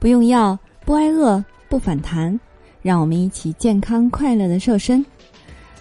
[0.00, 2.40] 不用药，不挨饿，不反弹，
[2.80, 5.04] 让我们一起健康快乐的瘦身。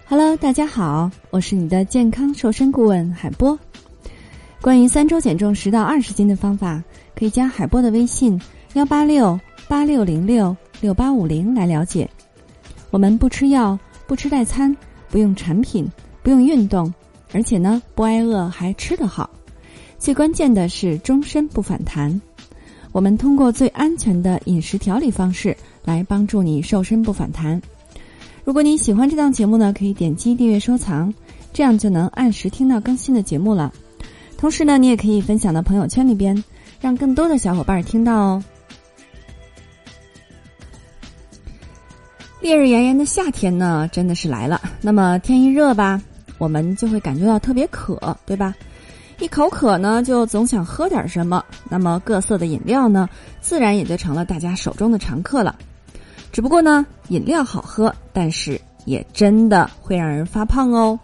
[0.06, 3.58] Hello，大家好，我是你的健康瘦身顾问海波。
[4.60, 6.84] 关于三周减重十到二十斤的方法，
[7.16, 8.38] 可以加海波的微信
[8.74, 12.08] 幺八六八六零六六八五零来了解。
[12.92, 14.76] 我们不吃药，不吃代餐，
[15.10, 15.90] 不用产品，
[16.22, 16.94] 不用运动，
[17.32, 19.30] 而且呢不挨饿，还吃得好。
[19.98, 22.22] 最关键的是终身不反弹。
[22.92, 27.62] 我们通过最安全的饮食调理方式来帮助你瘦身不反弹。
[28.44, 31.14] 如果你喜欢这档节目呢，可以点击订阅收藏，
[31.54, 33.72] 这样就能按时听到更新的节目了。
[34.38, 36.44] 同时呢，你也可以分享到朋友圈里边，
[36.80, 38.44] 让更多的小伙伴听到哦。
[42.42, 44.60] 烈日炎炎的夏天呢，真的是来了。
[44.82, 46.02] 那么天一热吧，
[46.38, 48.56] 我们就会感觉到特别渴，对吧？
[49.20, 51.44] 一口渴呢，就总想喝点什么。
[51.70, 53.08] 那么各色的饮料呢，
[53.42, 55.56] 自然也就成了大家手中的常客了。
[56.32, 60.98] 只不过呢，饮料好喝，但是也真的会让人发胖哦。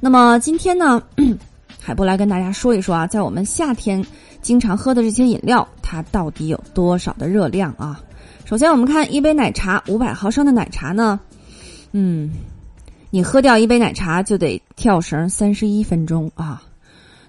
[0.00, 1.02] 那么今天呢，
[1.80, 4.02] 海波来跟大家说一说啊，在我们夏天
[4.40, 8.00] 经常喝的这些饮料，它到底有多少的热量啊？
[8.46, 11.20] 首先，我们看一杯奶茶，五百毫升的奶茶呢，
[11.92, 12.30] 嗯。
[13.16, 16.62] 你喝掉一杯奶茶就得跳绳三十一分钟啊，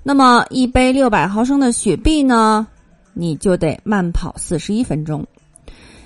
[0.03, 2.67] 那么一杯六百毫升的雪碧呢，
[3.13, 5.23] 你就得慢跑四十一分钟；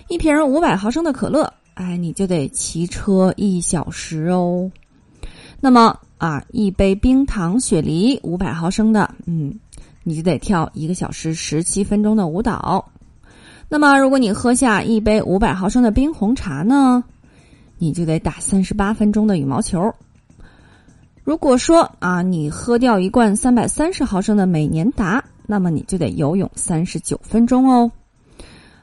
[0.08, 4.72] 一瓶五百毫升的可乐，哎，你就得骑车一小时哦。
[5.60, 9.52] 那么啊，一杯冰糖雪梨五百毫升的，嗯，
[10.04, 12.88] 你就得跳一个小时十七分钟的舞蹈。
[13.68, 17.04] 那么，如果你喝下一杯五百毫升的冰红茶呢？
[17.82, 19.92] 你就得打三十八分钟的羽毛球。
[21.24, 27.92] 如果说啊，你喝掉一罐三百三十毫升的美年达，那么你就得游泳三十九分钟哦。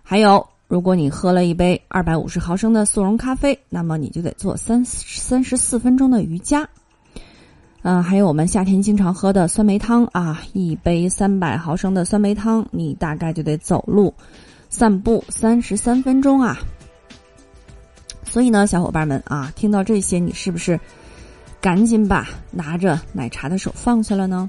[0.03, 6.69] 还有，如果你喝了一杯二百五十毫升的速溶咖啡，那么你就得做三三十四分钟的瑜伽。
[7.83, 14.13] 嗯，还有我们夏天经常喝的酸梅汤啊，一杯三百毫升的酸梅汤，你大概就得走路、
[14.69, 16.58] 散步三十三分钟啊。
[18.30, 20.78] 所以呢，小伙伴们啊，听到这些，你是不是
[21.61, 24.48] 赶紧把拿着奶茶的手放下了呢？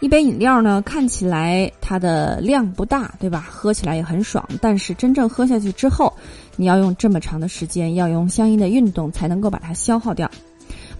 [0.00, 3.46] 一杯饮料呢，看起来它的量不大，对吧？
[3.50, 6.12] 喝起来也很爽，但是真正喝下去之后，
[6.54, 10.30] 你要用这么长的时间，要用相应的运动才能够把它消耗掉。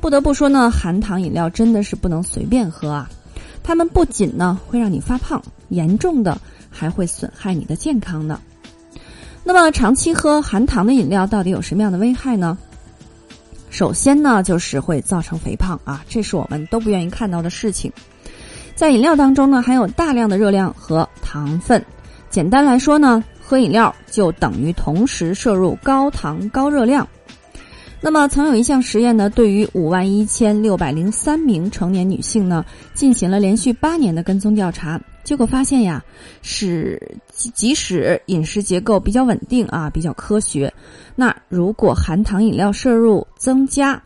[0.01, 3.09] 不得不说呢，含糖饮料真的是不能随便喝啊！
[3.63, 8.41] 它们不仅呢会让你发胖，严重的还会损害你的健康呢。
[9.49, 12.59] 那么，长期喝含糖的饮料到底有什么样的危害呢？
[13.71, 17.93] 首先呢，就是会造成肥胖啊，这是我们都不愿意看到的事情。
[18.75, 21.83] 在饮料当中呢，含有大量的热量和糖分。
[22.29, 27.07] 简单来说呢，喝饮料就等于同时摄入高糖高热量。
[28.01, 32.65] 那么，曾有一项实验呢，对于五万一千六百零三名成年女性呢，
[32.95, 35.01] 进行了连续八年的跟踪调查。
[35.25, 36.05] 结果发现呀，
[36.41, 37.01] 是
[37.33, 40.73] 即使饮食结构比较稳定啊，比较科学，
[41.17, 44.01] 那如果含糖饮料摄入增加，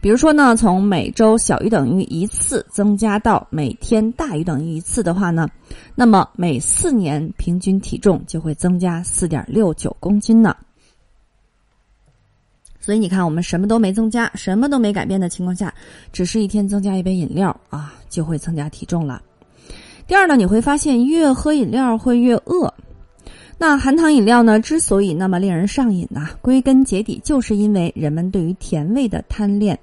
[0.00, 5.46] 比如说呢，从每周小于等于一次增加到每天大于等于一次的话呢，
[5.94, 10.56] 那么每四年平均体重就会增加四点六九公斤呢。
[12.82, 15.72] 所以你看，我们什么都没增加，什么都没改变的情况下，
[16.12, 19.22] 只是一天增加一杯饮料啊，就会增加体重了。
[20.08, 22.74] 第二呢，你会发现越喝饮料会越饿。
[23.56, 29.78] 那含糖饮料呢，之所以那么令人上瘾呢，归根结底就是因为人们对于甜味的贪恋。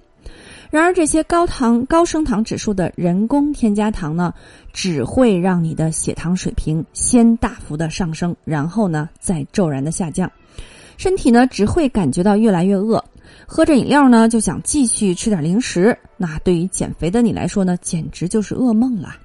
[0.69, 4.33] 然而，这些高糖、高升糖指数的人工添加糖呢，
[4.73, 10.29] 只会让你的血糖水平先大幅的上升，然后呢再骤然的下降。
[10.99, 13.01] 身体呢只会感觉到越来越饿，
[13.47, 15.97] 喝着饮料呢就想继续吃点零食。
[16.17, 19.15] 那对于减肥的你来说呢，简直就是噩梦了。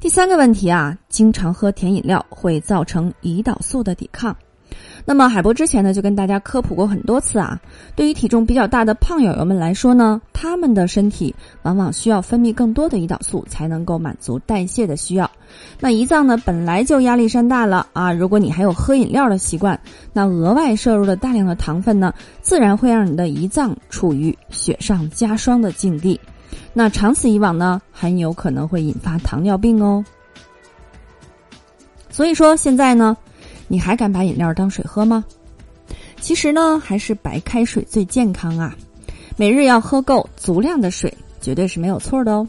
[0.00, 4.34] 第三个问题啊，经常喝甜饮料会造成胰岛素的抵抗。
[5.04, 7.60] 那么海波之前呢就跟大家科普过很多次啊，
[7.96, 15.30] 对于体重比较大的胖友友们来说呢，他们的身体往往需要分泌更多的胰岛素才能够满足代谢的需要。
[15.80, 19.78] 那胰脏呢本来就压力山大了啊，如果你还有喝饮料的习惯，
[20.12, 26.18] 那额外摄入了大量的糖分呢，自然会让你的胰脏处于雪上加霜的境地。
[26.72, 30.04] 那长此以往呢，很有可能会引发糖尿病哦。
[32.10, 33.16] 所以说现在呢，
[33.68, 35.24] 你还敢把饮料当水喝吗？
[36.20, 38.74] 其实呢，还是白开水最健康啊。
[39.36, 42.48] 每日要喝够足量的水，绝对是没有错的哦。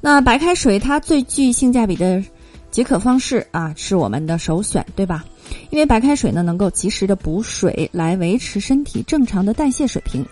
[0.00, 2.22] 那白开水它最具性价比的
[2.70, 5.24] 解渴方式啊是我们的首选，对吧？
[5.70, 10.24] 因为白开水呢能够及时的补水，来维持身体正常的代谢水平。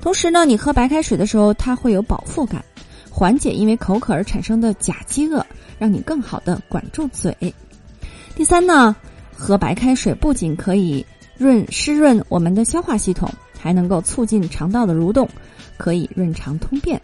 [0.00, 2.64] 同时呢，你喝白开水的时候，它会有饱腹感，
[3.10, 5.44] 缓解因为口渴而产生的假饥饿，
[5.78, 7.36] 让你更好的管住嘴。
[8.34, 8.94] 第三呢，
[9.38, 11.04] 喝白开水不仅可以
[11.36, 13.30] 润湿润我们的消化系统，
[13.60, 15.28] 还能够促进肠道的蠕动，
[15.76, 17.00] 可以润肠通便。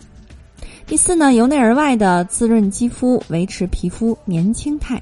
[0.87, 5.01] 第四呢，由内而外的滋润肌肤，维持皮肤年轻态。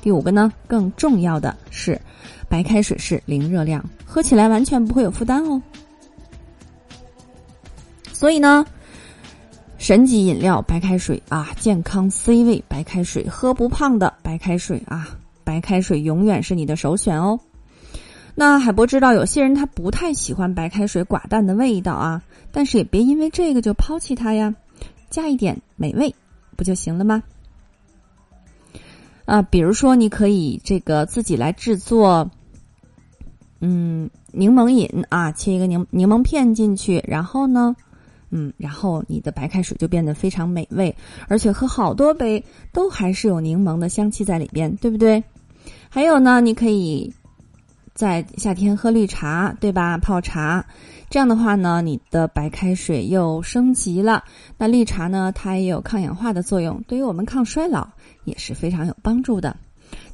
[0.00, 2.00] 第五个呢，更重要的是，
[2.48, 5.60] 白开水是零热量，喝起来完全不会有负担哦。
[8.12, 8.64] 所以呢，
[9.76, 15.08] 神级饮料白开水啊，健康 C 位白开水，喝不胖的白开水啊，
[15.44, 17.38] 白开水永远是你的首选哦。
[18.34, 22.22] 那海波知道有些人他不太喜欢白开水寡淡的味道啊，
[22.52, 24.54] 但是也别因为这个就抛弃它呀，
[25.10, 26.14] 加一点美味
[26.56, 27.22] 不就行了吗？
[29.24, 32.30] 啊，比如说你可以这个自己来制作，
[33.60, 37.74] 嗯，柠檬饮啊，切一个柠柠檬片进去，然后呢。
[38.30, 40.94] 嗯，然后你的白开水就变得非常美味，
[41.28, 42.42] 而且喝好多杯
[42.72, 45.22] 都还是有柠檬的香气在里边，对不对？
[45.88, 47.12] 还有呢，你可以
[47.92, 49.98] 在夏天喝绿茶，对吧？
[49.98, 50.64] 泡茶，
[51.10, 54.22] 这样的话呢，你的白开水又升级了。
[54.56, 57.88] 那绿茶呢，它也有抗氧化的作用，对于我们抗衰老
[58.24, 59.56] 也是非常有帮助的。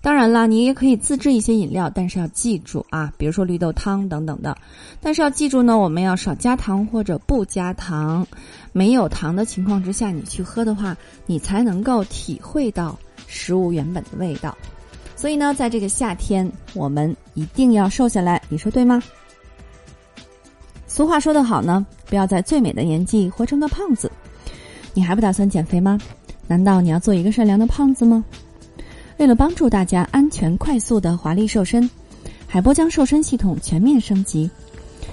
[0.06, 4.56] 当然啦，你也可以自制一些饮料，但是要记住啊，比如说绿豆汤等等的。
[5.00, 8.24] 但是要记住呢，我们要少加糖或者不加糖，
[8.72, 14.56] 没有糖的情况之下，你去喝的话，你才能够体会到食物原本的味道。
[15.16, 19.02] 所以呢，在这个夏天，我们一定要瘦下来，你说对吗？
[20.86, 24.08] 俗话说得好呢，不要在最美的年纪活成个胖子。
[24.94, 25.98] 你还不打算减肥吗？
[26.46, 28.24] 难道你要做一个善良的胖子吗？
[29.18, 31.88] 为了帮助大家安全快速的华丽瘦身，
[32.46, 34.50] 海波将瘦身系统全面升级。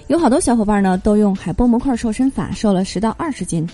[0.07, 3.67] 有好多小伙伴呢都用海波模块瘦身法瘦了十到二十斤，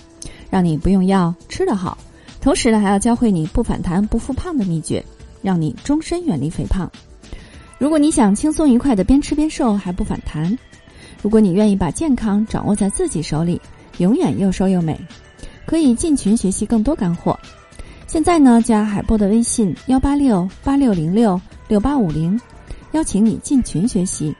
[0.48, 1.98] 让你不用药吃得好，
[2.40, 5.04] 同时呢还要教会你不反弹不复胖的秘诀，
[5.42, 6.88] 让你终身远离肥胖。
[7.78, 10.56] 如果你想轻松愉快的边吃边瘦还不反弹，
[11.22, 13.60] 如果你愿意把健康掌握在自己手里，
[13.98, 14.96] 永远又瘦又美，
[15.66, 17.36] 可以进群学习更多干货。
[18.10, 22.38] 现在呢，加海波的微信幺八六八六零六六八五零，
[22.90, 24.34] 邀请你进群学习。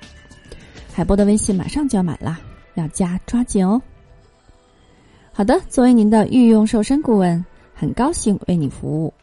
[0.93, 2.37] 海波的微信马上就要满了，
[2.75, 3.81] 要加抓紧哦。
[5.33, 9.15] 好的，作为您的御用瘦身顾问，很高兴为你服务。